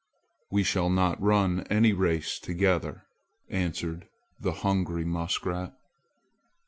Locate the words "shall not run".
0.63-1.59